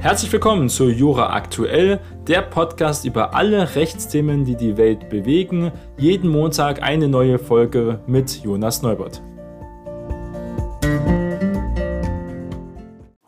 [0.00, 5.72] Herzlich willkommen zu Jura Aktuell, der Podcast über alle Rechtsthemen, die die Welt bewegen.
[5.98, 9.20] Jeden Montag eine neue Folge mit Jonas Neubert.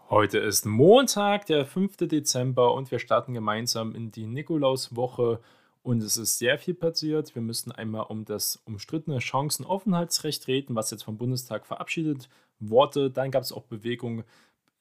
[0.08, 2.08] Heute ist Montag, der 5.
[2.08, 5.40] Dezember und wir starten gemeinsam in die Nikolauswoche
[5.82, 7.34] und es ist sehr viel passiert.
[7.34, 12.30] Wir müssen einmal um das umstrittene Chancenaufenthaltsrecht reden, was jetzt vom Bundestag verabschiedet
[12.60, 13.10] wurde.
[13.10, 14.24] Dann gab es auch Bewegungen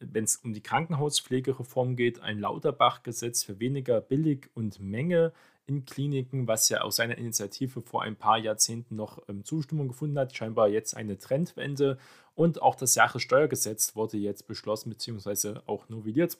[0.01, 5.33] wenn es um die Krankenhauspflegereform geht, ein Lauterbach-Gesetz für weniger Billig und Menge
[5.67, 10.17] in Kliniken, was ja aus seiner Initiative vor ein paar Jahrzehnten noch ähm, Zustimmung gefunden
[10.19, 11.97] hat, scheinbar jetzt eine Trendwende.
[12.35, 15.59] Und auch das Jahressteuergesetz wurde jetzt beschlossen bzw.
[15.67, 16.37] auch novelliert.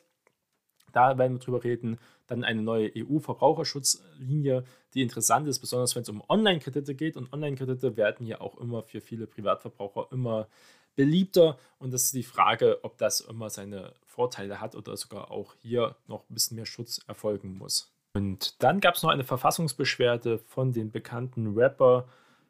[0.91, 2.00] Da werden wir drüber reden.
[2.28, 7.16] Dann eine neue EU-Verbraucherschutzlinie, die interessant ist, besonders wenn es um Online-Kredite geht.
[7.16, 10.48] Und Online-Kredite werden ja auch immer für viele Privatverbraucher immer
[10.95, 11.58] beliebter.
[11.80, 15.95] Und das ist die Frage, ob das immer seine Vorteile hat oder sogar auch hier
[16.07, 17.91] noch ein bisschen mehr Schutz erfolgen muss.
[18.13, 22.07] Und dann gab es noch eine Verfassungsbeschwerde von den bekannten Rapper,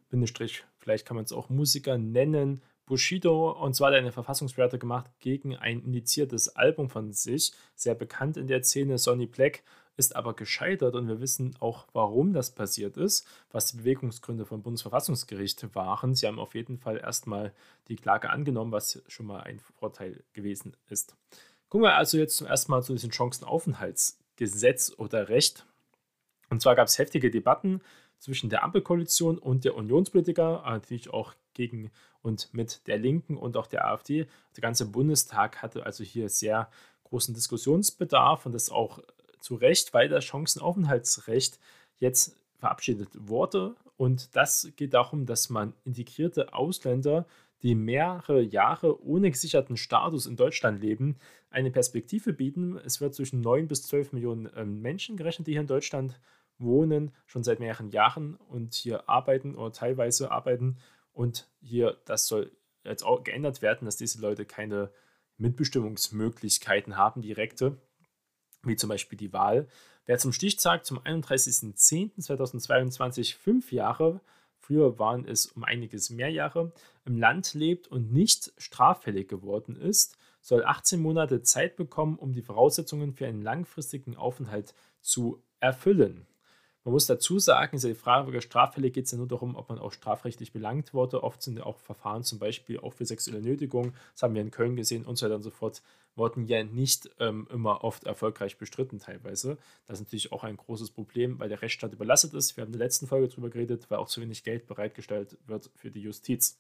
[0.10, 3.52] Bindestrich, vielleicht kann man es auch Musiker nennen, Bushido.
[3.52, 8.38] Und zwar hat er eine Verfassungsbeschwerde gemacht gegen ein indiziertes Album von sich, sehr bekannt
[8.38, 9.64] in der Szene, Sonny Black
[10.02, 14.64] ist aber gescheitert und wir wissen auch, warum das passiert ist, was die Bewegungsgründe vom
[14.64, 16.16] Bundesverfassungsgericht waren.
[16.16, 17.54] Sie haben auf jeden Fall erstmal
[17.88, 21.16] die Klage angenommen, was schon mal ein Vorteil gewesen ist.
[21.70, 25.68] Gucken wir also jetzt zum ersten Mal zu diesem Chancenaufenthaltsgesetz oder Recht.
[26.50, 27.82] Und zwar gab es heftige Debatten
[28.18, 31.92] zwischen der Ampelkoalition und der Unionspolitiker, natürlich auch gegen
[32.24, 34.26] und mit der Linken und auch der AfD.
[34.56, 36.72] Der ganze Bundestag hatte also hier sehr
[37.04, 39.00] großen Diskussionsbedarf und das auch
[39.42, 41.60] zu Recht, weil das Chancenaufenthaltsrecht
[41.98, 43.76] jetzt verabschiedet wurde.
[43.98, 47.26] Und das geht darum, dass man integrierte Ausländer,
[47.62, 51.18] die mehrere Jahre ohne gesicherten Status in Deutschland leben,
[51.52, 52.78] eine Perspektive bieten.
[52.78, 56.20] Es wird zwischen 9 bis 12 Millionen ähm, Menschen gerechnet, die hier in Deutschland
[56.58, 60.78] wohnen, schon seit mehreren Jahren und hier arbeiten oder teilweise arbeiten.
[61.14, 62.52] Und hier, das soll
[62.84, 64.92] jetzt auch geändert werden, dass diese Leute keine
[65.38, 67.78] Mitbestimmungsmöglichkeiten haben, direkte
[68.64, 69.68] wie zum Beispiel die Wahl.
[70.06, 74.22] Wer zum Stichtag zum 31.10.2022 fünf Jahre,
[74.58, 76.74] früher waren es um einiges mehr Jahre,
[77.06, 82.42] im Land lebt und nicht straffällig geworden ist, soll 18 Monate Zeit bekommen, um die
[82.42, 86.26] Voraussetzungen für einen langfristigen Aufenthalt zu erfüllen.
[86.84, 89.78] Man muss dazu sagen, der Frage der Straffälle geht es ja nur darum, ob man
[89.78, 91.24] auch strafrechtlich belangt wurde.
[91.24, 94.50] Oft sind ja auch Verfahren zum Beispiel auch für sexuelle Nötigung, das haben wir in
[94.50, 95.84] Köln gesehen und so weiter und so fort,
[96.16, 99.60] wurden ja nicht ähm, immer oft erfolgreich bestritten teilweise.
[99.88, 102.58] Das ist natürlich auch ein großes Problem, weil der Rechtsstaat überlastet ist.
[102.58, 105.70] Wir haben in der letzten Folge darüber geredet, weil auch zu wenig Geld bereitgestellt wird
[105.76, 106.60] für die Justiz.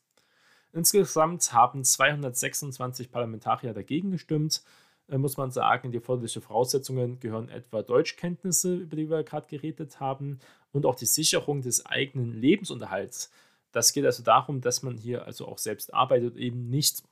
[0.71, 4.63] Insgesamt haben 226 Parlamentarier dagegen gestimmt,
[5.07, 5.91] muss man sagen.
[5.91, 10.39] Die erforderlichen Voraussetzungen gehören etwa Deutschkenntnisse, über die wir gerade geredet haben,
[10.71, 13.31] und auch die Sicherung des eigenen Lebensunterhalts.
[13.71, 17.03] Das geht also darum, dass man hier also auch selbst arbeitet, eben nicht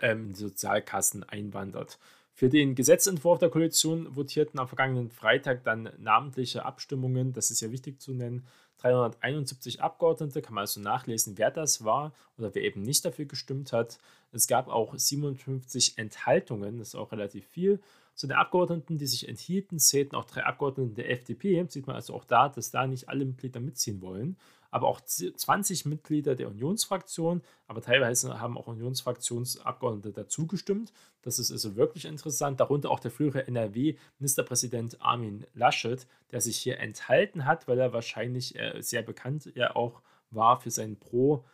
[0.00, 1.98] ähm, in die Sozialkassen einwandert.
[2.32, 7.70] Für den Gesetzentwurf der Koalition votierten am vergangenen Freitag dann namentliche Abstimmungen, das ist ja
[7.70, 8.46] wichtig zu nennen,
[8.82, 13.72] 371 Abgeordnete, kann man also nachlesen, wer das war oder wer eben nicht dafür gestimmt
[13.72, 13.98] hat.
[14.32, 17.80] Es gab auch 57 Enthaltungen, das ist auch relativ viel.
[18.14, 21.64] Zu den Abgeordneten, die sich enthielten, zählten auch drei Abgeordnete der FDP.
[21.68, 24.36] Sieht man also auch da, dass da nicht alle Mitglieder mitziehen wollen
[24.70, 30.92] aber auch 20 Mitglieder der Unionsfraktion, aber teilweise haben auch Unionsfraktionsabgeordnete dazugestimmt.
[31.22, 32.60] Das ist also wirklich interessant.
[32.60, 38.58] Darunter auch der frühere NRW-Ministerpräsident Armin Laschet, der sich hier enthalten hat, weil er wahrscheinlich
[38.58, 41.44] äh, sehr bekannt ja auch war für seinen Pro-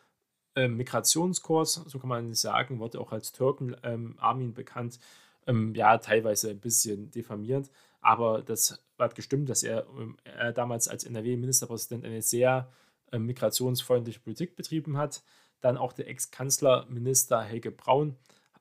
[0.59, 4.99] Migrationskurs, so kann man sagen, wurde auch als Türken ähm, Armin bekannt,
[5.47, 10.88] ähm, ja, teilweise ein bisschen diffamierend, aber das hat gestimmt, dass er, ähm, er damals
[10.88, 12.71] als NRW-Ministerpräsident eine sehr
[13.12, 15.22] äh, migrationsfreundliche Politik betrieben hat.
[15.61, 18.17] Dann auch der Ex-Kanzlerminister Helge Braun,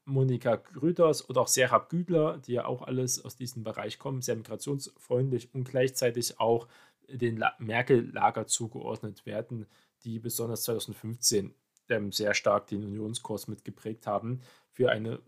[0.06, 4.36] Monika Grüters oder auch Serap Güdler, die ja auch alles aus diesem Bereich kommen, sehr
[4.36, 6.68] migrationsfreundlich und gleichzeitig auch
[7.08, 9.66] den Merkel-Lager zugeordnet werden,
[10.04, 11.54] die besonders 2015
[11.90, 14.42] ähm, sehr stark den Unionskurs mitgeprägt haben
[14.72, 15.20] für eine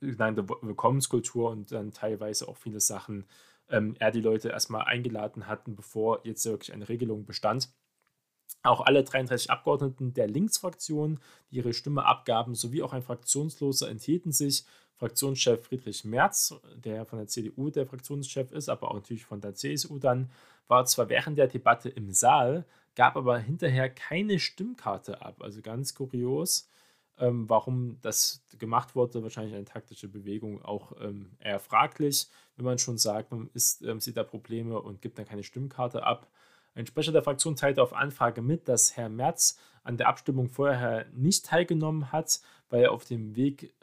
[0.00, 3.26] genannte Willkommenskultur und dann teilweise auch viele Sachen
[3.68, 7.70] ähm, er die Leute erstmal eingeladen hatten, bevor jetzt wirklich eine Regelung bestand.
[8.62, 11.20] Auch alle 33 Abgeordneten der Linksfraktion,
[11.50, 14.64] die ihre Stimme abgaben, sowie auch ein Fraktionsloser enthielten sich.
[14.96, 19.54] Fraktionschef Friedrich Merz, der von der CDU der Fraktionschef ist, aber auch natürlich von der
[19.54, 20.30] CSU dann,
[20.68, 22.64] war zwar während der Debatte im Saal,
[22.94, 25.42] gab aber hinterher keine Stimmkarte ab.
[25.42, 26.70] Also ganz kurios.
[27.16, 32.78] Ähm, warum das gemacht wurde, wahrscheinlich eine taktische Bewegung, auch ähm, eher fraglich, wenn man
[32.78, 36.28] schon sagt, man ist, ähm, sieht da Probleme und gibt dann keine Stimmkarte ab.
[36.74, 41.06] Ein Sprecher der Fraktion teilte auf Anfrage mit, dass Herr Merz an der Abstimmung vorher
[41.12, 43.74] nicht teilgenommen hat, weil er auf dem Weg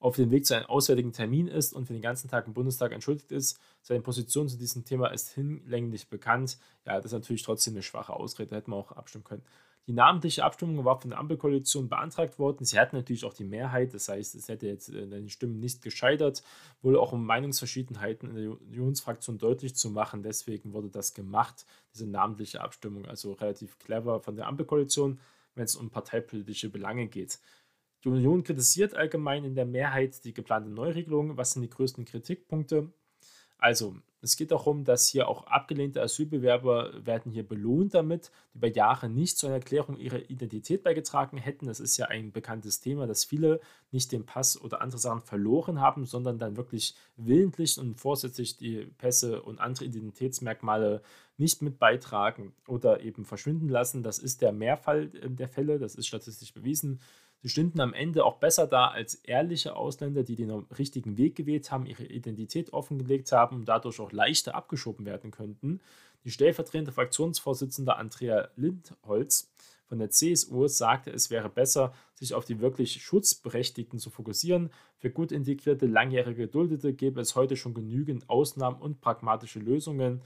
[0.00, 2.92] auf dem Weg zu einem auswärtigen Termin ist und für den ganzen Tag im Bundestag
[2.92, 3.60] entschuldigt ist.
[3.82, 6.58] Seine Position zu diesem Thema ist hinlänglich bekannt.
[6.86, 9.42] Ja, das ist natürlich trotzdem eine schwache Ausrede, da hätten wir auch abstimmen können.
[9.86, 12.64] Die namentliche Abstimmung war von der Ampelkoalition beantragt worden.
[12.64, 15.82] Sie hatten natürlich auch die Mehrheit, das heißt, es hätte jetzt in den Stimmen nicht
[15.82, 16.42] gescheitert,
[16.82, 20.22] wohl auch um Meinungsverschiedenheiten in der Unionsfraktion deutlich zu machen.
[20.22, 23.06] Deswegen wurde das gemacht, diese namentliche Abstimmung.
[23.06, 25.18] Also relativ clever von der Ampelkoalition,
[25.54, 27.40] wenn es um parteipolitische Belange geht.
[28.04, 31.36] Die Union kritisiert allgemein in der Mehrheit die geplante Neuregelung.
[31.36, 32.92] Was sind die größten Kritikpunkte?
[33.58, 38.68] Also, es geht darum, dass hier auch abgelehnte Asylbewerber werden hier belohnt damit, die über
[38.68, 41.66] Jahre nicht zur Erklärung ihrer Identität beigetragen hätten.
[41.66, 45.80] Das ist ja ein bekanntes Thema, dass viele nicht den Pass oder andere Sachen verloren
[45.80, 51.02] haben, sondern dann wirklich willentlich und vorsätzlich die Pässe und andere Identitätsmerkmale
[51.38, 54.02] nicht mit beitragen oder eben verschwinden lassen.
[54.02, 57.00] Das ist der Mehrfall äh, der Fälle, das ist statistisch bewiesen.
[57.42, 61.70] Sie stünden am Ende auch besser da als ehrliche Ausländer, die den richtigen Weg gewählt
[61.70, 65.80] haben, ihre Identität offengelegt haben und dadurch auch leichter abgeschoben werden könnten.
[66.24, 69.50] Die stellvertretende Fraktionsvorsitzende Andrea Lindholz
[69.90, 74.70] von der CSU sagte, es wäre besser, sich auf die wirklich Schutzberechtigten zu fokussieren.
[74.98, 80.22] Für gut integrierte, langjährige Geduldete gäbe es heute schon genügend Ausnahmen und pragmatische Lösungen.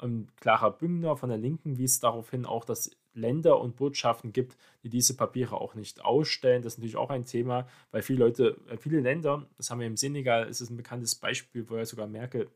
[0.00, 4.56] Und Clara Büngner von der Linken wies darauf hin, auch dass Länder und Botschaften gibt,
[4.82, 6.62] die diese Papiere auch nicht ausstellen.
[6.62, 9.86] Das ist natürlich auch ein Thema, weil viele Leute, äh, viele Länder, das haben wir
[9.86, 12.48] im Senegal, ist es ein bekanntes Beispiel, wo ja sogar Merkel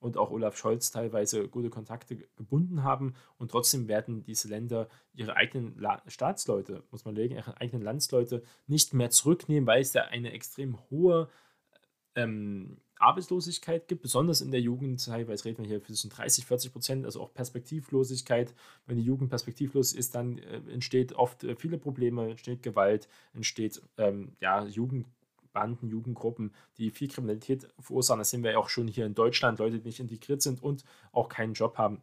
[0.00, 5.36] und auch Olaf Scholz teilweise gute Kontakte gebunden haben und trotzdem werden diese Länder ihre
[5.36, 10.02] eigenen La Staatsleute, muss man legen, ihre eigenen Landsleute nicht mehr zurücknehmen, weil es da
[10.02, 11.28] eine extrem hohe
[12.14, 17.04] ähm, Arbeitslosigkeit gibt, besonders in der Jugend, teilweise reden wir hier zwischen 30, 40 Prozent,
[17.04, 18.54] also auch Perspektivlosigkeit.
[18.86, 23.80] Wenn die Jugend perspektivlos ist, dann äh, entsteht oft äh, viele Probleme, entsteht Gewalt, entsteht
[23.96, 28.18] ähm, ja, Jugendbanden, Jugendgruppen, die viel Kriminalität verursachen.
[28.18, 30.84] Das sehen wir ja auch schon hier in Deutschland, Leute, die nicht integriert sind und
[31.12, 32.02] auch keinen Job haben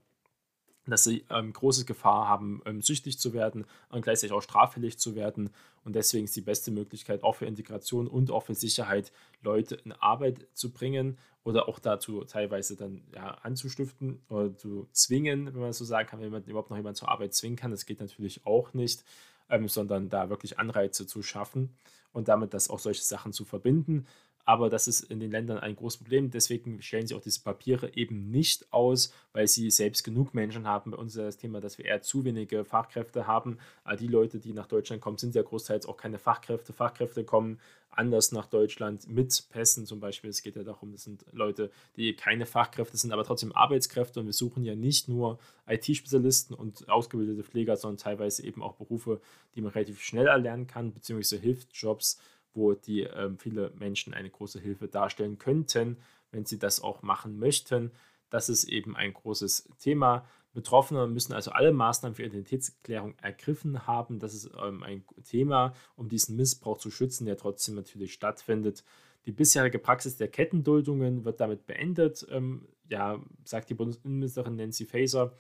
[0.88, 5.16] dass sie ähm, große Gefahr haben, ähm, süchtig zu werden und gleichzeitig auch straffällig zu
[5.16, 5.50] werden.
[5.84, 9.12] Und deswegen ist die beste Möglichkeit auch für Integration und auch für Sicherheit,
[9.42, 15.54] Leute in Arbeit zu bringen oder auch dazu teilweise dann ja, anzustiften oder zu zwingen,
[15.54, 17.72] wenn man so sagen kann, wenn man überhaupt noch jemanden zur Arbeit zwingen kann.
[17.72, 19.04] Das geht natürlich auch nicht,
[19.50, 21.76] ähm, sondern da wirklich Anreize zu schaffen
[22.14, 24.08] und damit das auch solche Sachen zu verbinden.
[24.46, 26.30] Aber das ist in den Ländern ein großes Problem.
[26.30, 30.92] Deswegen stellen sie auch diese Papiere eben nicht aus, weil sie selbst genug Menschen haben.
[30.92, 33.58] Bei uns ist das Thema, dass wir eher zu wenige Fachkräfte haben.
[33.84, 36.74] Aber die Leute, die nach Deutschland kommen, sind ja großteils auch keine Fachkräfte.
[36.74, 37.60] Fachkräfte kommen
[37.98, 40.30] anders nach Deutschland mit Pässen zum Beispiel.
[40.30, 44.20] Es geht ja darum, das sind Leute, die keine Fachkräfte sind, aber trotzdem Arbeitskräfte.
[44.20, 49.22] Und wir suchen ja nicht nur IT-Spezialisten und ausgebildete Pfleger, sondern teilweise eben auch Berufe,
[49.56, 52.20] die man relativ schnell erlernen kann, beziehungsweise Hilfsjobs
[52.56, 55.98] wo die ähm, viele Menschen eine große Hilfe darstellen könnten,
[56.32, 57.92] wenn sie das auch machen möchten.
[58.30, 60.26] Das ist eben ein großes Thema.
[60.54, 64.20] Betroffene müssen also alle Maßnahmen für Identitätsklärung ergriffen haben.
[64.20, 68.84] Das ist ähm, ein Thema, um diesen Missbrauch zu schützen, der trotzdem natürlich stattfindet.
[69.26, 75.34] Die bisherige Praxis der Kettenduldungen wird damit beendet, ähm, ja, sagt die Bundesinnenministerin Nancy Faeser.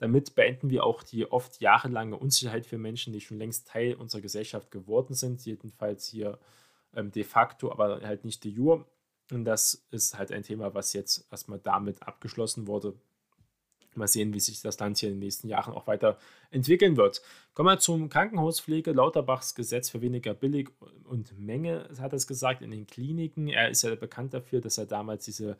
[0.00, 4.22] Damit beenden wir auch die oft jahrelange Unsicherheit für Menschen, die schon längst Teil unserer
[4.22, 6.38] Gesellschaft geworden sind, jedenfalls hier
[6.96, 8.86] ähm, de facto, aber halt nicht de jure.
[9.30, 12.94] Und das ist halt ein Thema, was jetzt erstmal damit abgeschlossen wurde.
[13.94, 16.16] Mal sehen, wie sich das Land hier in den nächsten Jahren auch weiter
[16.50, 17.20] entwickeln wird.
[17.52, 18.92] Kommen wir zum Krankenhauspflege.
[18.92, 20.70] Lauterbachs Gesetz für weniger Billig
[21.04, 23.48] und Menge, hat es gesagt, in den Kliniken.
[23.48, 25.58] Er ist ja bekannt dafür, dass er damals diese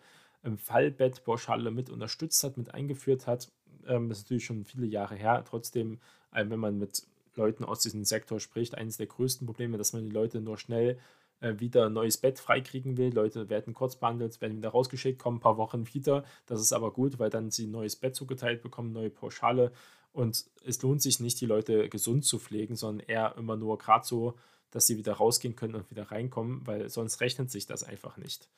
[0.59, 3.49] Fallbettpauschale mit unterstützt hat, mit eingeführt hat.
[3.87, 5.45] Ähm, das ist natürlich schon viele Jahre her.
[5.49, 6.01] Trotzdem,
[6.33, 7.03] äh, wenn man mit
[7.37, 10.99] Leuten aus diesem Sektor spricht, eines der größten Probleme, dass man die Leute nur schnell
[11.41, 13.13] äh, wieder ein neues Bett freikriegen will.
[13.13, 16.25] Leute werden kurz behandelt, werden wieder rausgeschickt, kommen ein paar Wochen wieder.
[16.47, 19.73] Das ist aber gut, weil dann sie ein neues Bett zugeteilt bekommen, neue Pauschale.
[20.13, 24.05] Und es lohnt sich nicht, die Leute gesund zu pflegen, sondern eher immer nur gerade
[24.05, 24.35] so,
[24.71, 28.49] dass sie wieder rausgehen können und wieder reinkommen, weil sonst rechnet sich das einfach nicht.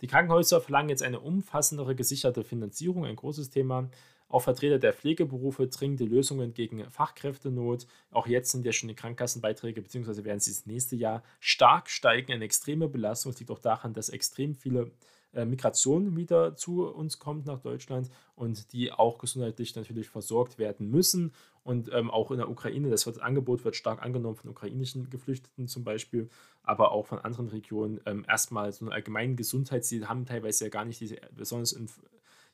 [0.00, 3.88] Die Krankenhäuser verlangen jetzt eine umfassendere gesicherte Finanzierung, ein großes Thema.
[4.28, 7.86] Auch Vertreter der Pflegeberufe dringende Lösungen gegen Fachkräftenot.
[8.10, 12.32] Auch jetzt sind ja schon die Krankenkassenbeiträge, beziehungsweise werden sie das nächste Jahr stark steigen.
[12.32, 13.32] Eine extreme Belastung.
[13.32, 14.90] Es liegt auch daran, dass extrem viele
[15.32, 21.32] Migration wieder zu uns kommt nach Deutschland und die auch gesundheitlich natürlich versorgt werden müssen.
[21.62, 25.66] Und ähm, auch in der Ukraine, das wird, Angebot wird stark angenommen von ukrainischen Geflüchteten
[25.66, 26.30] zum Beispiel,
[26.62, 28.00] aber auch von anderen Regionen.
[28.06, 31.88] Ähm, erstmal so eine allgemeine Gesundheit, die haben teilweise ja gar nicht diese, besonders in,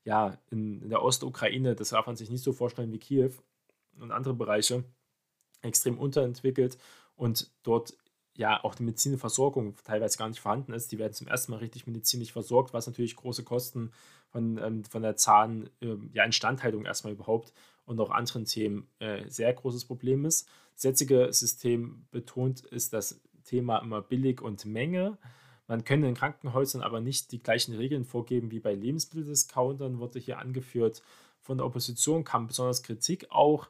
[0.05, 3.33] ja, in, in der Ostukraine, das darf man sich nicht so vorstellen wie Kiew
[4.00, 4.83] und andere Bereiche,
[5.61, 6.79] extrem unterentwickelt
[7.14, 7.95] und dort
[8.37, 10.91] ja auch die medizinische Versorgung teilweise gar nicht vorhanden ist.
[10.93, 13.93] Die werden zum ersten Mal richtig medizinisch versorgt, was natürlich große Kosten
[14.31, 17.53] von, ähm, von der Zahn, ähm, ja, Instandhaltung erstmal überhaupt
[17.85, 20.49] und auch anderen Themen äh, sehr großes Problem ist.
[20.75, 25.19] Das jetzige System betont ist das Thema immer billig und Menge.
[25.69, 30.39] Man könne in Krankenhäusern aber nicht die gleichen Regeln vorgeben wie bei Lebensmitteldiscountern, wurde hier
[30.39, 31.03] angeführt.
[31.41, 33.69] Von der Opposition kam besonders Kritik auch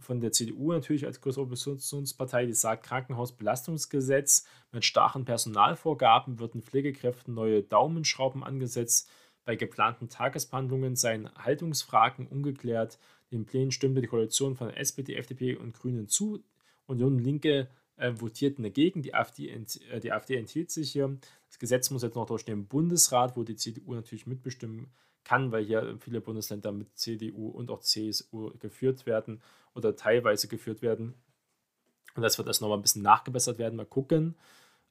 [0.00, 7.34] von der CDU natürlich als größte Oppositionspartei, die sagt, Krankenhausbelastungsgesetz mit starken Personalvorgaben würden Pflegekräften
[7.34, 9.10] neue Daumenschrauben angesetzt.
[9.44, 12.98] Bei geplanten Tagesbehandlungen seien Haltungsfragen ungeklärt.
[13.30, 16.42] Den Plänen stimmte die Koalition von SPD, FDP und Grünen zu.
[16.86, 19.02] Union Linke äh, votierten dagegen.
[19.02, 21.18] Die AfD, ent, äh, die AfD enthielt sich hier.
[21.48, 24.88] Das Gesetz muss jetzt noch durch den Bundesrat, wo die CDU natürlich mitbestimmen
[25.24, 29.40] kann, weil hier viele Bundesländer mit CDU und auch CSU geführt werden
[29.74, 31.14] oder teilweise geführt werden.
[32.14, 33.76] Und das wird erst nochmal ein bisschen nachgebessert werden.
[33.76, 34.36] Mal gucken.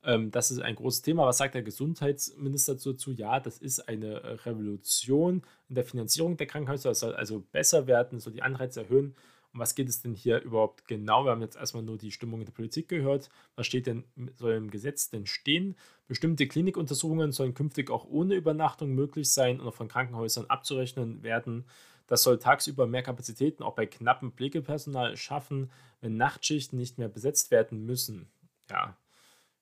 [0.03, 1.25] Ähm, das ist ein großes Thema.
[1.25, 3.11] Was sagt der Gesundheitsminister dazu?
[3.11, 6.91] Ja, das ist eine Revolution in der Finanzierung der Krankenhäuser.
[6.91, 9.15] Es soll also besser werden, soll die Anreize erhöhen.
[9.53, 11.25] Um was geht es denn hier überhaupt genau?
[11.25, 13.29] Wir haben jetzt erstmal nur die Stimmung in der Politik gehört.
[13.55, 14.03] Was steht denn,
[14.35, 15.75] soll im Gesetz denn stehen?
[16.07, 21.65] Bestimmte Klinikuntersuchungen sollen künftig auch ohne Übernachtung möglich sein und von Krankenhäusern abzurechnen werden.
[22.07, 27.51] Das soll tagsüber mehr Kapazitäten auch bei knappem Pflegepersonal schaffen, wenn Nachtschichten nicht mehr besetzt
[27.51, 28.27] werden müssen.
[28.69, 28.97] Ja,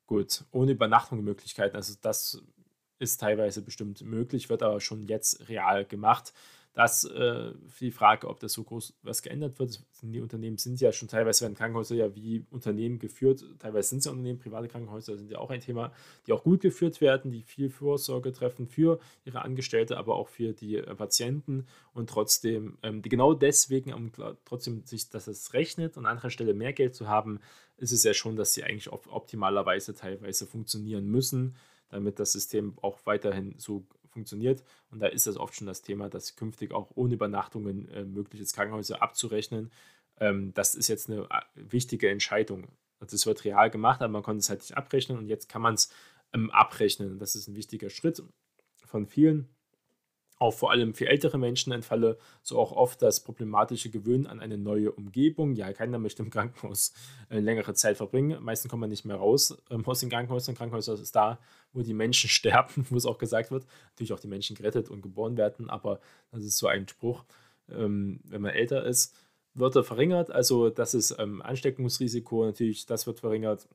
[0.07, 1.75] gut, ohne Übernachtungsmöglichkeiten.
[1.75, 2.41] Also das
[2.97, 6.33] ist teilweise bestimmt möglich, wird aber schon jetzt real gemacht.
[6.73, 7.51] Das äh,
[7.81, 9.83] die Frage, ob das so groß was geändert wird.
[10.01, 13.43] Die Unternehmen sind ja schon teilweise werden Krankenhäuser ja wie Unternehmen geführt.
[13.59, 15.91] Teilweise sind sie Unternehmen, private Krankenhäuser sind ja auch ein Thema,
[16.25, 20.53] die auch gut geführt werden, die viel Vorsorge treffen für ihre Angestellte, aber auch für
[20.53, 24.11] die äh, Patienten und trotzdem, ähm, die genau deswegen, um
[24.45, 27.41] trotzdem sich, dass es rechnet und an anderer Stelle mehr Geld zu haben,
[27.75, 31.55] ist es ja schon, dass sie eigentlich auf optimalerweise teilweise funktionieren müssen,
[31.89, 34.63] damit das System auch weiterhin so funktioniert.
[34.89, 38.41] Und da ist das oft schon das Thema, dass künftig auch ohne Übernachtungen äh, möglich
[38.41, 39.71] ist, Krankenhäuser abzurechnen.
[40.19, 42.67] Ähm, das ist jetzt eine äh, wichtige Entscheidung.
[42.99, 45.73] Es wird real gemacht, aber man konnte es halt nicht abrechnen und jetzt kann man
[45.73, 45.91] es
[46.33, 47.17] ähm, abrechnen.
[47.17, 48.23] Das ist ein wichtiger Schritt
[48.85, 49.49] von vielen
[50.41, 54.57] auch vor allem für ältere Menschen entfalle so auch oft das problematische Gewöhnen an eine
[54.57, 55.53] neue Umgebung.
[55.53, 56.93] Ja, keiner möchte im Krankenhaus
[57.29, 58.41] äh, längere Zeit verbringen.
[58.43, 60.55] Meistens kommt man nicht mehr raus ähm, aus den Krankenhäusern.
[60.55, 61.37] Krankenhäuser ist da,
[61.73, 63.67] wo die Menschen sterben, wo es auch gesagt wird.
[63.91, 65.99] Natürlich auch die Menschen gerettet und geboren werden, aber
[66.31, 67.23] das ist so ein Spruch.
[67.69, 69.15] Ähm, wenn man älter ist,
[69.53, 70.31] wird er verringert.
[70.31, 73.67] Also das ist ähm, Ansteckungsrisiko natürlich, das wird verringert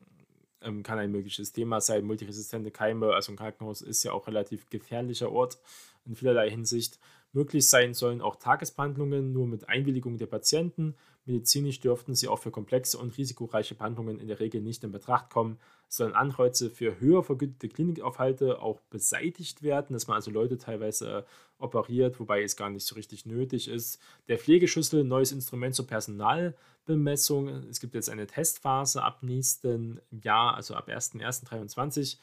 [0.67, 2.05] ähm, kann ein mögliches Thema sein.
[2.05, 5.59] Multiresistente Keime, also ein Krankenhaus ist ja auch relativ gefährlicher Ort
[6.05, 6.99] in vielerlei Hinsicht.
[7.33, 10.95] Möglich sein sollen auch Tagesbehandlungen nur mit Einwilligung der Patienten.
[11.27, 15.29] Medizinisch dürften sie auch für komplexe und risikoreiche Behandlungen in der Regel nicht in Betracht
[15.29, 15.59] kommen.
[15.89, 21.23] Sollen Anreize für höher vergütete Klinikaufhalte auch beseitigt werden, dass man also Leute teilweise äh,
[21.59, 24.01] operiert, wobei es gar nicht so richtig nötig ist.
[24.29, 27.49] Der Pflegeschlüssel, neues Instrument zur Personalbemessung.
[27.69, 32.19] Es gibt jetzt eine Testphase ab nächsten Jahr, also ab 1.1.2023.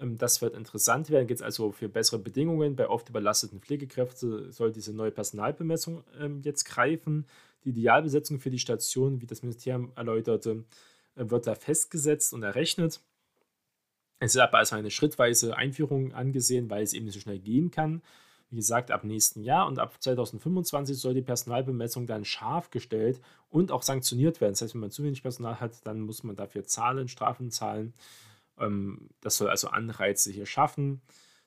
[0.00, 1.26] Ähm, das wird interessant werden.
[1.28, 6.40] Geht es also für bessere Bedingungen bei oft überlasteten Pflegekräften, soll diese neue Personalbemessung ähm,
[6.42, 7.26] jetzt greifen.
[7.64, 10.64] Die Idealbesetzung für die Station, wie das Ministerium erläuterte,
[11.16, 13.00] äh, wird da festgesetzt und errechnet.
[14.18, 17.70] Es ist aber als eine schrittweise Einführung angesehen, weil es eben nicht so schnell gehen
[17.70, 18.02] kann.
[18.50, 23.70] Wie gesagt, ab nächsten Jahr und ab 2025 soll die Personalbemessung dann scharf gestellt und
[23.70, 24.52] auch sanktioniert werden.
[24.52, 27.94] Das heißt, wenn man zu wenig Personal hat, dann muss man dafür zahlen, Strafen zahlen.
[28.58, 31.00] Ähm, das soll also Anreize hier schaffen.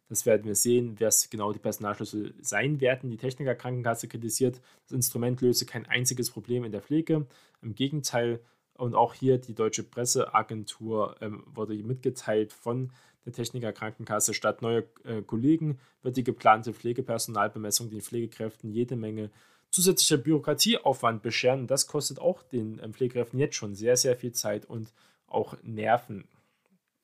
[0.09, 3.09] Das werden wir sehen, wer es genau die Personalschlüssel sein werden.
[3.09, 7.25] Die Techniker Krankenkasse kritisiert, das Instrument löse kein einziges Problem in der Pflege.
[7.61, 8.39] Im Gegenteil,
[8.75, 12.91] und auch hier die Deutsche Presseagentur ähm, wurde mitgeteilt von
[13.25, 14.33] der Techniker Krankenkasse.
[14.33, 19.29] Statt neuer äh, Kollegen wird die geplante Pflegepersonalbemessung den Pflegekräften jede Menge
[19.69, 21.67] zusätzlicher Bürokratieaufwand bescheren.
[21.67, 24.91] Das kostet auch den ähm, Pflegekräften jetzt schon sehr, sehr viel Zeit und
[25.27, 26.25] auch Nerven.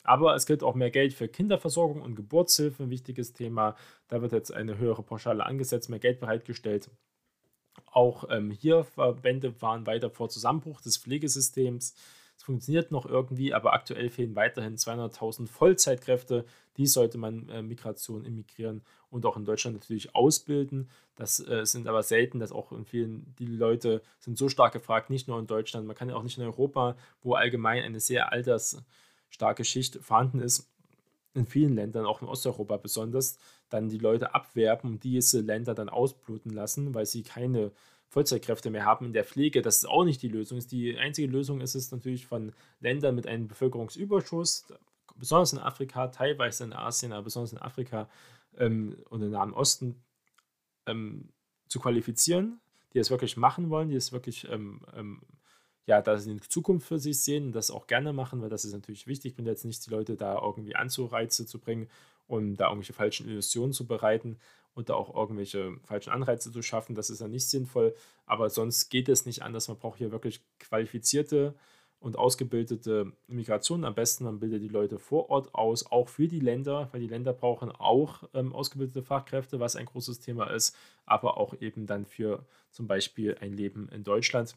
[0.03, 3.75] Aber es gilt auch mehr Geld für Kinderversorgung und Geburtshilfe, ein wichtiges Thema.
[4.08, 6.89] Da wird jetzt eine höhere Pauschale angesetzt, mehr Geld bereitgestellt.
[7.91, 11.94] Auch ähm, hier Verbände waren weiter vor Zusammenbruch des Pflegesystems.
[12.39, 16.46] Es funktioniert noch irgendwie, aber aktuell fehlen weiterhin 200.000 Vollzeitkräfte.
[16.77, 20.89] Die sollte man äh, Migration, immigrieren und auch in Deutschland natürlich ausbilden.
[21.15, 25.10] Das äh, sind aber selten, dass auch in vielen, die Leute sind so stark gefragt,
[25.10, 28.32] nicht nur in Deutschland, man kann ja auch nicht in Europa, wo allgemein eine sehr
[29.29, 30.69] altersstarke Schicht vorhanden ist,
[31.36, 33.38] in vielen Ländern, auch in Osteuropa besonders,
[33.69, 37.71] dann die Leute abwerben und diese Länder dann ausbluten lassen, weil sie keine
[38.07, 39.62] Vollzeitkräfte mehr haben in der Pflege.
[39.62, 40.59] Das ist auch nicht die Lösung.
[40.67, 44.65] Die einzige Lösung ist es natürlich von Ländern mit einem Bevölkerungsüberschuss,
[45.15, 48.09] besonders in Afrika, teilweise in Asien, aber besonders in Afrika
[48.57, 50.01] ähm, und im Nahen Osten,
[50.88, 51.29] ähm,
[51.67, 52.59] zu qualifizieren,
[52.93, 55.21] die es wirklich machen wollen, die es wirklich ähm, ähm
[55.89, 58.63] ja, da sie eine Zukunft für sich sehen und das auch gerne machen, weil das
[58.63, 59.31] ist natürlich wichtig.
[59.31, 61.89] Ich bin jetzt nicht die Leute da irgendwie Anzureize zu bringen
[62.27, 64.38] und da irgendwelche falschen Illusionen zu bereiten
[64.75, 66.93] und da auch irgendwelche falschen Anreize zu schaffen.
[66.93, 67.96] Das ist ja nicht sinnvoll.
[68.27, 69.67] Aber sonst geht es nicht anders.
[69.67, 71.55] Man braucht hier wirklich qualifizierte
[72.00, 73.84] und ausgebildete Migration.
[73.84, 77.08] Am besten, man bildet die Leute vor Ort aus, auch für die Länder, weil die
[77.08, 80.75] Länder brauchen auch ähm, ausgebildete Fachkräfte, was ein großes Thema ist,
[81.08, 84.55] aber auch eben dann für zum Beispiel ein Leben in Deutschland.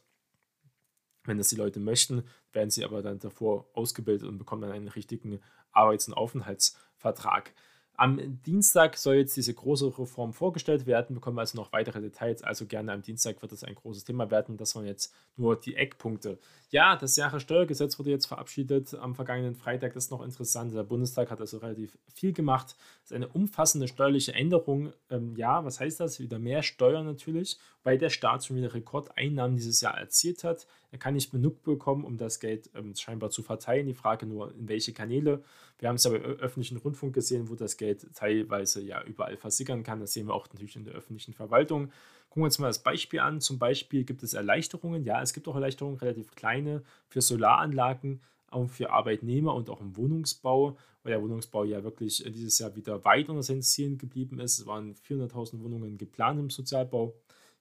[1.24, 4.88] Wenn das die Leute möchten, werden sie aber dann davor ausgebildet und bekommen dann einen
[4.88, 5.40] richtigen
[5.72, 7.52] Arbeits- und Aufenthaltsvertrag.
[7.94, 12.42] Am Dienstag soll jetzt diese große Reform vorgestellt werden, bekommen also noch weitere Details.
[12.42, 14.56] Also gerne am Dienstag wird das ein großes Thema werden.
[14.56, 16.38] Das waren jetzt nur die Eckpunkte.
[16.70, 19.92] Ja, das Jahressteuergesetz wurde jetzt verabschiedet am vergangenen Freitag.
[19.92, 20.74] Das ist noch interessant.
[20.74, 22.76] Der Bundestag hat also relativ viel gemacht.
[23.02, 24.94] Das ist eine umfassende steuerliche Änderung.
[25.10, 26.18] Ähm, ja, was heißt das?
[26.18, 30.66] Wieder mehr Steuern natürlich, weil der Staat schon wieder Rekordeinnahmen dieses Jahr erzielt hat.
[30.92, 33.86] Er kann nicht genug bekommen, um das Geld ähm, scheinbar zu verteilen.
[33.86, 35.42] Die Frage nur, in welche Kanäle.
[35.78, 39.84] Wir haben es aber im öffentlichen Rundfunk gesehen, wo das Geld teilweise ja überall versickern
[39.84, 40.00] kann.
[40.00, 41.90] Das sehen wir auch natürlich in der öffentlichen Verwaltung.
[42.28, 43.40] Gucken wir uns mal das Beispiel an.
[43.40, 45.02] Zum Beispiel gibt es Erleichterungen.
[45.04, 48.20] Ja, es gibt auch Erleichterungen, relativ kleine, für Solaranlagen,
[48.50, 53.02] auch für Arbeitnehmer und auch im Wohnungsbau, weil der Wohnungsbau ja wirklich dieses Jahr wieder
[53.06, 54.58] weit unter seinen Zielen geblieben ist.
[54.58, 57.14] Es waren 400.000 Wohnungen geplant im Sozialbau,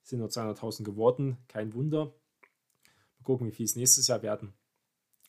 [0.03, 2.13] sind nur 200.000 geworden, kein Wunder.
[3.21, 4.53] Mal gucken, wie viel es nächstes Jahr werden.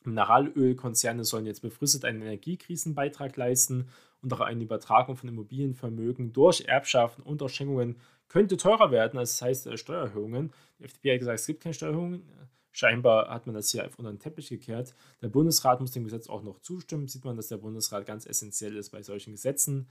[0.04, 3.88] Mineralölkonzerne sollen jetzt befristet einen Energiekrisenbeitrag leisten
[4.22, 7.96] und auch eine Übertragung von Immobilienvermögen durch Erbschaften und durch Schenkungen
[8.28, 10.52] könnte teurer werden, als das heißt äh, Steuererhöhungen.
[10.78, 12.22] Die FDP hat gesagt, es gibt keine Steuererhöhungen.
[12.70, 14.94] Scheinbar hat man das hier einfach unter den Teppich gekehrt.
[15.20, 17.06] Der Bundesrat muss dem Gesetz auch noch zustimmen.
[17.06, 19.86] Sieht man, dass der Bundesrat ganz essentiell ist bei solchen Gesetzen.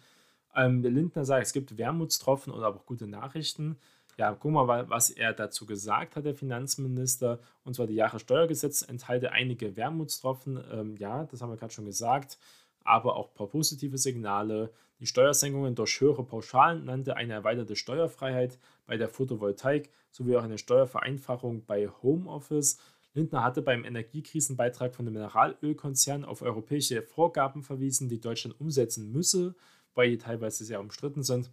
[0.56, 3.78] Ähm, der Lindner sagt, es gibt Wermutstropfen und aber auch gute Nachrichten.
[4.22, 7.40] Ja, guck mal, was er dazu gesagt hat, der Finanzminister.
[7.64, 10.64] Und zwar die Jahressteuergesetz enthalte einige Wermutstropfen.
[10.72, 12.38] Ähm, ja, das haben wir gerade schon gesagt
[12.84, 14.72] aber auch ein paar positive Signale.
[15.00, 20.58] Die Steuersenkungen durch höhere Pauschalen nannte eine erweiterte Steuerfreiheit bei der Photovoltaik sowie auch eine
[20.58, 22.78] Steuervereinfachung bei Homeoffice.
[23.14, 29.56] Lindner hatte beim Energiekrisenbeitrag von dem Mineralölkonzern auf europäische Vorgaben verwiesen, die Deutschland umsetzen müsse,
[29.96, 31.52] weil die teilweise sehr umstritten sind.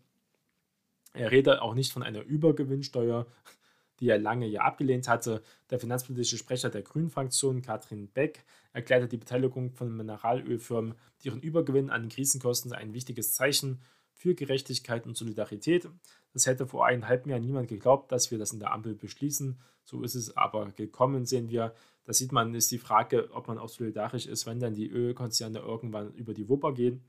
[1.14, 3.26] Er redet auch nicht von einer Übergewinnsteuer,
[4.00, 5.42] die er lange ja abgelehnt hatte.
[5.70, 10.94] Der finanzpolitische Sprecher der Grünen-Fraktion, Katrin Beck, erklärte die Beteiligung von Mineralölfirmen,
[11.24, 13.80] deren Übergewinn an Krisenkosten ein wichtiges Zeichen
[14.12, 15.88] für Gerechtigkeit und Solidarität.
[16.32, 19.58] Das hätte vor einem halben Jahr niemand geglaubt, dass wir das in der Ampel beschließen.
[19.84, 21.74] So ist es aber gekommen, sehen wir.
[22.04, 25.60] Da sieht man, ist die Frage, ob man auch solidarisch ist, wenn dann die Ölkonzerne
[25.60, 27.02] irgendwann über die Wupper gehen.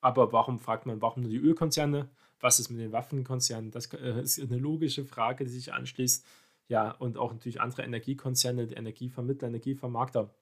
[0.00, 2.08] Aber warum fragt man, warum nur die Ölkonzerne?
[2.40, 3.70] Was ist mit den Waffenkonzernen?
[3.70, 6.26] Das äh, ist eine logische Frage, die sich anschließt.
[6.68, 10.34] Ja, und auch natürlich andere Energiekonzerne, die Energievermittler, Energievermarkter,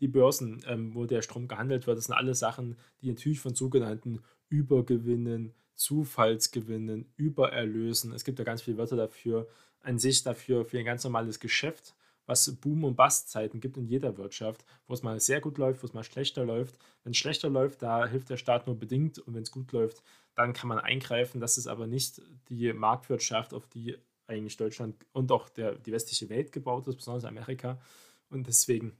[0.00, 1.98] die Börsen, ähm, wo der Strom gehandelt wird.
[1.98, 8.62] Das sind alle Sachen, die natürlich von sogenannten Übergewinnen, Zufallsgewinnen, Übererlösen, es gibt ja ganz
[8.62, 9.46] viele Wörter dafür,
[9.80, 11.94] an sich dafür für ein ganz normales Geschäft
[12.28, 15.86] was Boom- und Bust-Zeiten gibt in jeder Wirtschaft, wo es mal sehr gut läuft, wo
[15.86, 16.78] es mal schlechter läuft.
[17.02, 20.02] Wenn es schlechter läuft, da hilft der Staat nur bedingt und wenn es gut läuft,
[20.34, 21.40] dann kann man eingreifen.
[21.40, 26.28] Das ist aber nicht die Marktwirtschaft, auf die eigentlich Deutschland und auch der, die westliche
[26.28, 27.80] Welt gebaut ist, besonders Amerika.
[28.28, 28.98] Und deswegen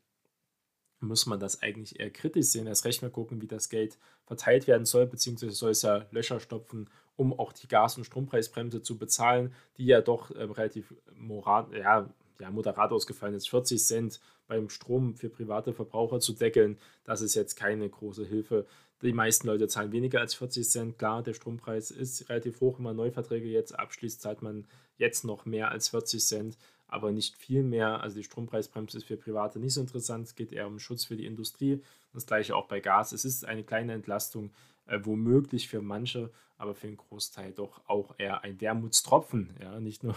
[1.00, 2.66] muss man das eigentlich eher kritisch sehen.
[2.66, 6.40] Erst recht mal gucken, wie das Geld verteilt werden soll, beziehungsweise soll es ja Löcher
[6.40, 11.68] stopfen, um auch die Gas- und Strompreisbremse zu bezahlen, die ja doch äh, relativ moral,
[11.76, 12.08] ja,
[12.40, 17.34] ja, moderat ausgefallen ist, 40 Cent beim Strom für private Verbraucher zu deckeln, das ist
[17.34, 18.66] jetzt keine große Hilfe.
[19.02, 20.98] Die meisten Leute zahlen weniger als 40 Cent.
[20.98, 22.78] Klar, der Strompreis ist relativ hoch.
[22.78, 27.36] Wenn man Neuverträge jetzt abschließt, zahlt man jetzt noch mehr als 40 Cent, aber nicht
[27.36, 28.00] viel mehr.
[28.00, 30.26] Also die Strompreisbremse ist für Private nicht so interessant.
[30.26, 31.80] Es geht eher um Schutz für die Industrie.
[32.12, 33.12] Das gleiche auch bei Gas.
[33.12, 34.50] Es ist eine kleine Entlastung,
[34.86, 39.50] äh, womöglich für manche, aber für einen Großteil doch auch eher ein Wermutstropfen.
[39.60, 40.16] Ja, nicht nur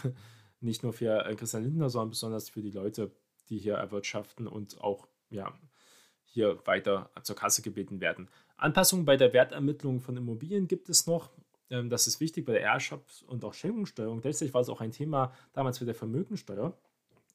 [0.62, 3.12] nicht nur für äh, Christian Lindner, sondern besonders für die Leute,
[3.50, 5.54] die hier erwirtschaften und auch ja,
[6.26, 8.30] hier weiter zur Kasse gebeten werden.
[8.58, 11.32] Anpassungen bei der Wertermittlung von Immobilien gibt es noch.
[11.69, 14.21] Ähm, das ist wichtig bei der Erbschafts- und auch Schenkungssteuerung.
[14.21, 16.78] Letztlich war es auch ein Thema damals für der Vermögensteuer.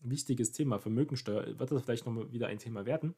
[0.00, 1.58] Wichtiges Thema, Vermögensteuer.
[1.58, 3.14] Wird das vielleicht nochmal wieder ein Thema werden?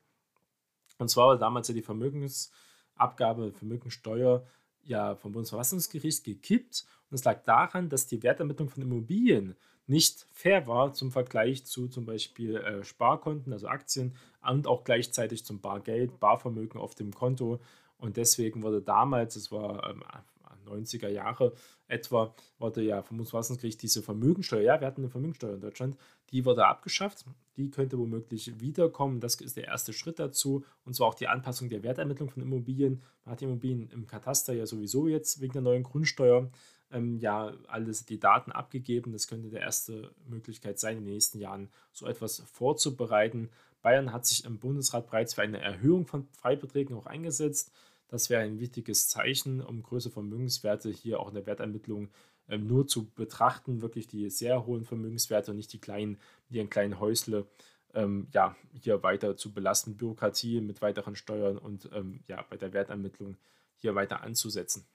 [0.99, 4.47] Und zwar war damals ja die Vermögensabgabe, Vermögensteuer
[4.83, 6.87] ja vom Bundesverfassungsgericht gekippt.
[7.11, 9.57] Und es lag daran, dass die Wertermittlung von Immobilien
[9.89, 14.15] nicht fair war zum Vergleich zu zum Beispiel äh, Sparkonten, also Aktien
[14.49, 17.59] und auch gleichzeitig zum Bargeld, Barvermögen auf dem Konto.
[17.99, 20.05] Und deswegen wurde damals, es war ähm,
[20.69, 21.53] 90er Jahre
[21.89, 25.97] etwa, wurde ja vom Bundesverfassungsgericht diese Vermögensteuer, ja, wir hatten eine Vermögensteuer in Deutschland,
[26.31, 27.25] die wurde abgeschafft.
[27.57, 29.19] Die könnte womöglich wiederkommen.
[29.19, 30.65] Das ist der erste Schritt dazu.
[30.85, 33.03] Und zwar auch die Anpassung der Wertermittlung von Immobilien.
[33.25, 36.51] Man hat Immobilien im Kataster ja sowieso jetzt wegen der neuen Grundsteuer
[36.91, 39.13] ähm, ja alles die Daten abgegeben.
[39.13, 43.51] Das könnte der erste Möglichkeit sein, in den nächsten Jahren so etwas vorzubereiten.
[43.83, 47.73] Bayern hat sich im Bundesrat bereits für eine Erhöhung von Freibeträgen auch eingesetzt.
[48.09, 52.09] Das wäre ein wichtiges Zeichen, um größere Vermögenswerte hier auch in der Wertermittlung
[52.49, 56.71] ähm, nur zu betrachten, wirklich die sehr hohen Vermögenswerte und nicht die kleinen, die ihren
[56.71, 57.47] kleinen Häusle
[57.95, 62.73] ähm, ja, hier weiter zu belasten, Bürokratie mit weiteren Steuern und ähm, ja, bei der
[62.73, 63.37] Wertermittlung
[63.77, 64.87] hier weiter anzusetzen.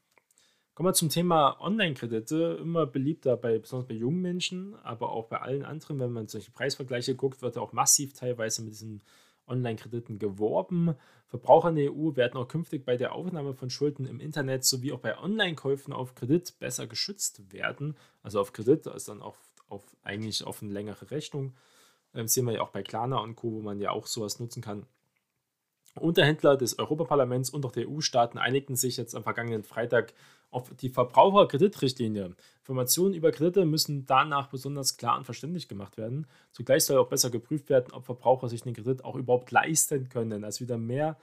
[0.76, 2.58] Kommen wir zum Thema Online-Kredite.
[2.60, 6.00] Immer beliebter bei, besonders bei jungen Menschen, aber auch bei allen anderen.
[6.00, 9.04] Wenn man solche Preisvergleiche guckt, wird auch massiv teilweise mit diesen
[9.48, 10.96] Online-Krediten geworben.
[11.28, 14.94] Verbraucher in der EU werden auch künftig bei der Aufnahme von Schulden im Internet sowie
[14.94, 17.96] auch bei Online-Käufen auf Kredit besser geschützt werden.
[18.24, 21.54] Also auf Kredit, ist dann auf, auf eigentlich auf eine längere Rechnung.
[22.14, 24.64] Das sehen wir ja auch bei Klarna und Co., wo man ja auch sowas nutzen
[24.64, 24.88] kann.
[26.00, 30.14] Unterhändler des Europaparlaments und auch der EU-Staaten einigten sich jetzt am vergangenen Freitag
[30.50, 32.36] auf die Verbraucherkreditrichtlinie.
[32.60, 36.28] Informationen über Kredite müssen danach besonders klar und verständlich gemacht werden.
[36.52, 40.44] Zugleich soll auch besser geprüft werden, ob Verbraucher sich den Kredit auch überhaupt leisten können.
[40.44, 41.18] Also wieder mehr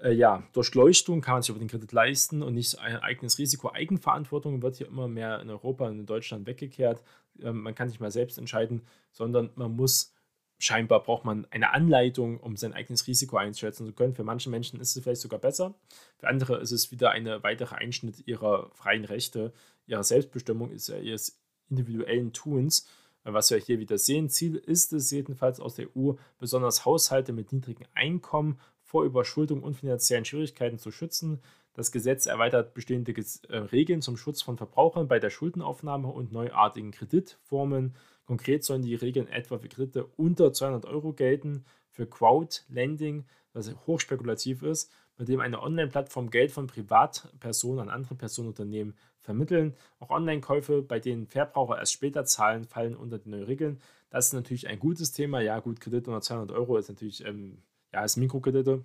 [0.00, 3.72] äh, ja, Durchleuchtung kann man sich über den Kredit leisten und nicht ein eigenes Risiko.
[3.72, 7.02] Eigenverantwortung wird hier immer mehr in Europa und in Deutschland weggekehrt.
[7.42, 10.14] Ähm, man kann nicht mehr selbst entscheiden, sondern man muss
[10.58, 14.14] scheinbar braucht man eine Anleitung, um sein eigenes Risiko einschätzen zu können.
[14.14, 15.74] Für manche Menschen ist es vielleicht sogar besser.
[16.18, 19.52] Für andere ist es wieder ein weiterer Einschnitt ihrer freien Rechte,
[19.86, 21.40] ihrer Selbstbestimmung, ihres
[21.70, 22.88] individuellen Tuns.
[23.24, 27.52] Was wir hier wieder sehen, Ziel ist es jedenfalls aus der EU, besonders Haushalte mit
[27.52, 31.42] niedrigem Einkommen vor Überschuldung und finanziellen Schwierigkeiten zu schützen.
[31.78, 36.90] Das Gesetz erweitert bestehende äh, Regeln zum Schutz von Verbrauchern bei der Schuldenaufnahme und neuartigen
[36.90, 37.94] Kreditformen.
[38.26, 44.64] Konkret sollen die Regeln etwa für Kredite unter 200 Euro gelten, für Crowd-Lending, was hochspekulativ
[44.64, 49.76] ist, bei dem eine Online-Plattform Geld von Privatpersonen an andere Personenunternehmen vermitteln.
[50.00, 53.80] Auch Online-Käufe, bei denen Verbraucher erst später zahlen, fallen unter die neuen Regeln.
[54.10, 55.40] Das ist natürlich ein gutes Thema.
[55.40, 57.62] Ja, gut, Kredit unter 200 Euro ist natürlich, ähm,
[57.92, 58.84] ja, ist Mikrokredite.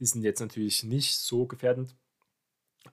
[0.00, 1.94] Die sind jetzt natürlich nicht so gefährdend.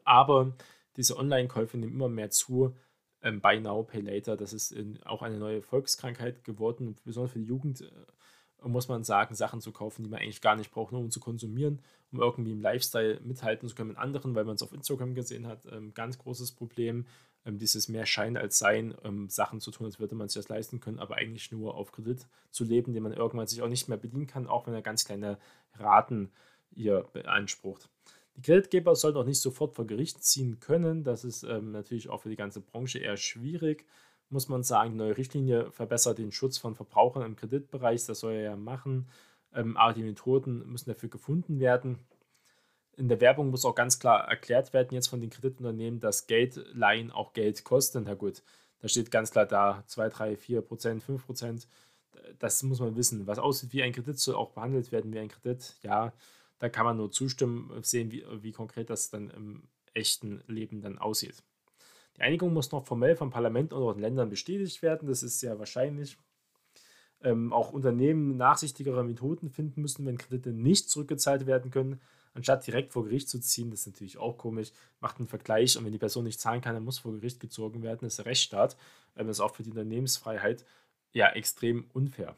[0.04, 0.56] Aber
[0.96, 2.76] diese Online-Käufe nehmen immer mehr zu
[3.22, 6.96] ähm, Buy Now, Pay Later, das ist in, auch eine neue Volkskrankheit geworden.
[7.04, 10.56] Besonders für die Jugend äh, muss man sagen, Sachen zu kaufen, die man eigentlich gar
[10.56, 14.36] nicht braucht, nur um zu konsumieren, um irgendwie im Lifestyle mithalten zu können mit anderen,
[14.36, 15.66] weil man es auf Instagram gesehen hat.
[15.66, 17.06] Ähm, ganz großes Problem,
[17.46, 20.50] ähm, dieses mehr Schein als Sein, ähm, Sachen zu tun, als würde man sich das
[20.50, 23.88] leisten können, aber eigentlich nur auf Kredit zu leben, den man irgendwann sich auch nicht
[23.88, 25.40] mehr bedienen kann, auch wenn er ganz kleine
[25.74, 26.32] Raten
[26.76, 27.90] ihr beansprucht.
[28.36, 31.04] Die Kreditgeber sollten auch nicht sofort vor Gericht ziehen können.
[31.04, 33.86] Das ist ähm, natürlich auch für die ganze Branche eher schwierig,
[34.30, 34.92] muss man sagen.
[34.92, 38.06] Die neue Richtlinie verbessert den Schutz von Verbrauchern im Kreditbereich.
[38.06, 39.10] Das soll er ja machen.
[39.54, 42.00] Ähm, aber die Methoden müssen dafür gefunden werden.
[42.98, 47.12] In der Werbung muss auch ganz klar erklärt werden, jetzt von den Kreditunternehmen, dass Geldleihen
[47.12, 48.04] auch Geld kosten.
[48.06, 48.44] Na gut,
[48.80, 51.68] da steht ganz klar da 2, 3, 4 Prozent, 5 Prozent.
[52.40, 53.28] Das muss man wissen.
[53.28, 55.76] Was aussieht wie ein Kredit, soll auch behandelt werden wie ein Kredit.
[55.84, 56.14] Ja,
[56.62, 59.64] da kann man nur zustimmen, sehen, wie, wie konkret das dann im
[59.96, 61.44] echten Leben dann aussieht.
[62.18, 65.08] Die Einigung muss noch formell vom Parlament und den Ländern bestätigt werden.
[65.08, 66.20] Das ist sehr wahrscheinlich.
[67.24, 72.00] Ähm, auch Unternehmen nachsichtigere Methoden finden müssen, wenn Kredite nicht zurückgezahlt werden können,
[72.36, 73.72] anstatt direkt vor Gericht zu ziehen.
[73.72, 74.72] Das ist natürlich auch komisch.
[75.00, 77.82] Macht einen Vergleich und wenn die Person nicht zahlen kann, dann muss vor Gericht gezogen
[77.82, 78.02] werden.
[78.02, 78.78] Das ist Rechtsstaat.
[79.16, 80.64] Ähm, das ist auch für die Unternehmensfreiheit
[81.12, 82.36] ja extrem unfair.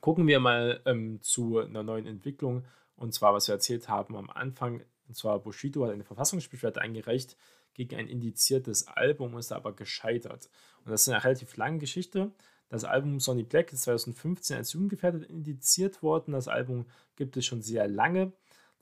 [0.00, 2.64] Gucken wir mal ähm, zu einer neuen Entwicklung
[3.00, 7.36] und zwar, was wir erzählt haben am Anfang, und zwar Bushido hat eine Verfassungsbeschwerde eingereicht
[7.72, 10.50] gegen ein indiziertes Album, ist aber gescheitert.
[10.84, 12.30] Und das ist eine relativ lange Geschichte.
[12.68, 16.32] Das Album Sonny Black ist 2015 als jugendgefährdet indiziert worden.
[16.32, 16.84] Das Album
[17.16, 18.32] gibt es schon sehr lange.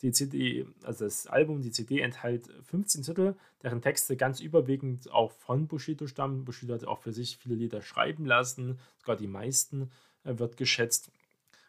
[0.03, 5.31] Die CD, also das Album, die CD enthält 15 Titel, deren Texte ganz überwiegend auch
[5.31, 6.45] von Bushido stammen.
[6.45, 9.93] Bushido hat auch für sich viele Lieder schreiben lassen, sogar die meisten,
[10.25, 11.13] äh, wird geschätzt.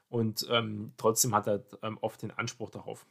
[0.09, 3.05] Und ähm, trotzdem hat er ähm, oft den Anspruch darauf.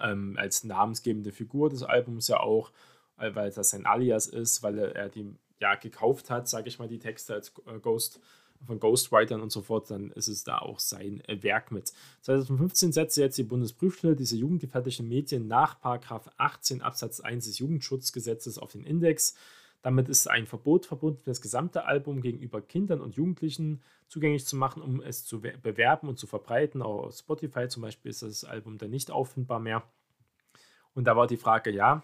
[0.00, 2.72] Ähm, als namensgebende Figur des Albums ja auch,
[3.16, 6.98] weil das sein Alias ist, weil er die ja gekauft hat, sage ich mal, die
[6.98, 8.20] Texte als äh, Ghost
[8.66, 11.92] von Ghostwritern und so fort, dann ist es da auch sein äh, Werk mit.
[12.22, 18.72] 2015 setzte jetzt die Bundesprüfstelle diese jugendgefährdlichen Medien nach 18 Absatz 1 des Jugendschutzgesetzes auf
[18.72, 19.34] den Index.
[19.84, 24.80] Damit ist ein Verbot verbunden, das gesamte Album gegenüber Kindern und Jugendlichen zugänglich zu machen,
[24.80, 26.80] um es zu bewerben und zu verbreiten.
[26.80, 29.82] Auch auf Spotify zum Beispiel ist das Album dann nicht auffindbar mehr.
[30.94, 32.02] Und da war die Frage, ja,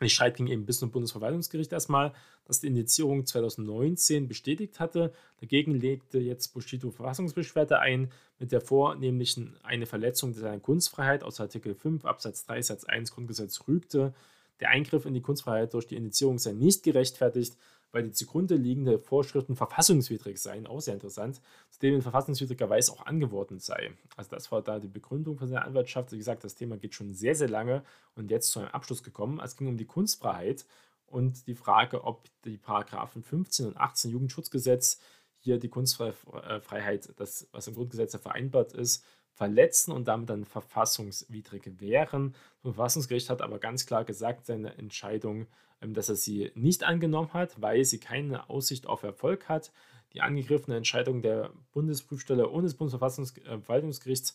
[0.00, 2.12] die Streit ging eben bis zum Bundesverwaltungsgericht erstmal,
[2.44, 5.12] das die Indizierung 2019 bestätigt hatte.
[5.40, 11.74] Dagegen legte jetzt Bushido Verfassungsbeschwerde ein, mit der vornehmlichen eine Verletzung seiner Kunstfreiheit aus Artikel
[11.74, 14.14] 5 Absatz 3 Satz 1 Grundgesetz rügte.
[14.60, 17.56] Der Eingriff in die Kunstfreiheit durch die Indizierung sei nicht gerechtfertigt,
[17.90, 21.40] weil die zugrunde liegende Vorschriften verfassungswidrig seien, auch sehr interessant,
[21.70, 23.92] zudem in verfassungswidriger Weise auch angeworden sei.
[24.16, 26.12] Also das war da die Begründung von seiner Anwaltschaft.
[26.12, 27.82] Wie gesagt, das Thema geht schon sehr, sehr lange
[28.14, 29.40] und jetzt zu einem Abschluss gekommen.
[29.42, 30.66] Es ging um die Kunstfreiheit
[31.06, 35.00] und die Frage, ob die Paragraphen 15 und 18 Jugendschutzgesetz
[35.38, 39.04] hier die Kunstfreiheit, das, was im Grundgesetz ja vereinbart ist,
[39.38, 42.34] verletzen und damit dann verfassungswidrig wären.
[42.62, 45.46] Das Verfassungsgericht hat aber ganz klar gesagt, seine Entscheidung,
[45.80, 49.70] ähm, dass er sie nicht angenommen hat, weil sie keine Aussicht auf Erfolg hat.
[50.12, 54.34] Die angegriffene Entscheidung der Bundesprüfstelle und des Bundesverfassungsgerichts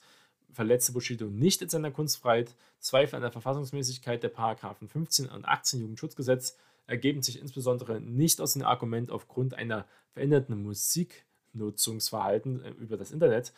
[0.53, 2.55] verletzte Bushido nicht in seiner Kunstfreiheit.
[2.79, 6.55] Zweifel an der Verfassungsmäßigkeit der Paragraphen 15 und 18 Jugendschutzgesetz
[6.87, 13.51] ergeben sich insbesondere nicht aus dem Argument aufgrund einer veränderten Musiknutzungsverhalten äh, über das Internet,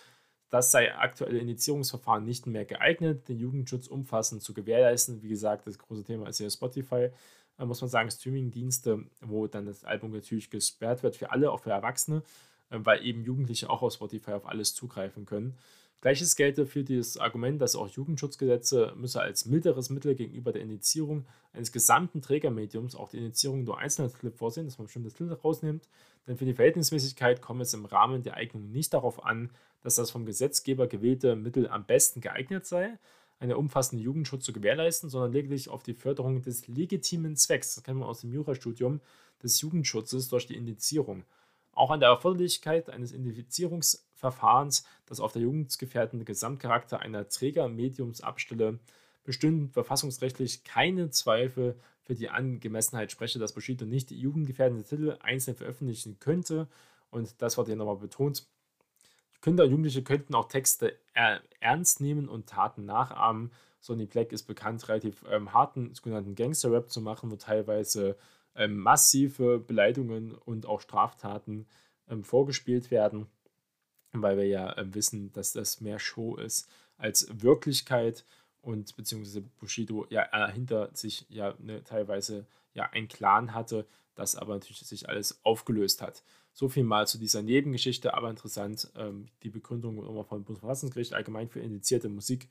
[0.49, 5.21] das sei aktuelle Indizierungsverfahren nicht mehr geeignet, den Jugendschutz umfassend zu gewährleisten.
[5.21, 7.09] Wie gesagt, das große Thema ist ja Spotify.
[7.57, 11.61] Da muss man sagen, Streaming-Dienste, wo dann das Album natürlich gesperrt wird für alle, auch
[11.61, 12.21] für Erwachsene,
[12.69, 15.57] äh, weil eben Jugendliche auch auf Spotify auf alles zugreifen können.
[16.01, 21.25] Gleiches gelte für das Argument, dass auch Jugendschutzgesetze müsse als milderes Mittel gegenüber der Indizierung
[21.51, 25.87] eines gesamten Trägermediums auch die Indizierung nur einzelner Titel vorsehen, dass man bestimmte Titel rausnimmt.
[26.27, 29.49] Denn für die Verhältnismäßigkeit kommt es im Rahmen der Eignung nicht darauf an,
[29.85, 32.97] dass das vom Gesetzgeber gewählte Mittel am besten geeignet sei,
[33.37, 37.99] einen umfassenden Jugendschutz zu gewährleisten, sondern lediglich auf die Förderung des legitimen Zwecks, das kennen
[37.99, 38.99] wir aus dem Jurastudium,
[39.43, 41.23] des Jugendschutzes durch die Indizierung.
[41.71, 48.79] Auch an der Erforderlichkeit eines Identifizierungsverfahrens, das auf der jugendgefährdende Gesamtcharakter einer Trägermediumsabstelle
[49.23, 56.17] bestünden verfassungsrechtlich keine Zweifel für die Angemessenheit spreche, dass Bushido nicht jugendgefährdende Titel einzeln veröffentlichen
[56.19, 56.67] könnte.
[57.11, 58.47] Und das wird hier nochmal betont.
[59.45, 60.97] Kinder und Jugendliche könnten auch Texte
[61.59, 63.51] ernst nehmen und Taten nachahmen.
[63.79, 68.17] Sonny Black ist bekannt, relativ ähm, harten sogenannten Gangster-Rap zu machen, wo teilweise
[68.55, 71.67] ähm, massive Beleidigungen und auch Straftaten
[72.09, 73.27] ähm, vorgespielt werden,
[74.13, 78.25] weil wir ja ähm, wissen, dass das mehr Show ist als Wirklichkeit
[78.61, 84.35] und beziehungsweise Bushido ja äh, hinter sich ja ne, teilweise ja ein Clan hatte, das
[84.35, 86.23] aber natürlich sich alles aufgelöst hat.
[86.57, 91.49] So viel mal zu dieser Nebengeschichte, aber interessant, ähm, die Begründung nochmal vom Bundesverfassungsgericht allgemein
[91.49, 92.47] für indizierte Musik,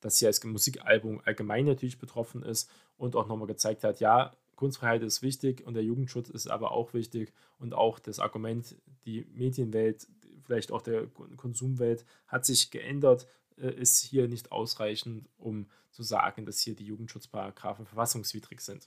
[0.00, 5.02] dass hier als Musikalbum allgemein natürlich betroffen ist und auch nochmal gezeigt hat, ja, Kunstfreiheit
[5.02, 10.06] ist wichtig und der Jugendschutz ist aber auch wichtig und auch das Argument, die Medienwelt,
[10.44, 16.44] vielleicht auch der Konsumwelt hat sich geändert, äh, ist hier nicht ausreichend, um zu sagen,
[16.44, 18.86] dass hier die Jugendschutzparagraphen verfassungswidrig sind.